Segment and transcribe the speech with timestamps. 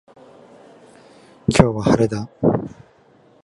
[1.47, 2.27] 今日は晴れだ